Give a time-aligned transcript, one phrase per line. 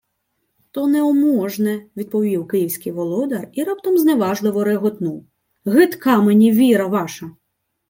[0.71, 5.25] —То неуможне,— відповів київський володар і раптом зневажливо реготнув:—
[5.65, 7.31] Гидка мені віра ваша!